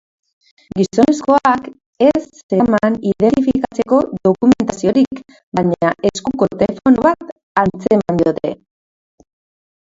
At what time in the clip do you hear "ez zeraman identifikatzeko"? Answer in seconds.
2.11-3.99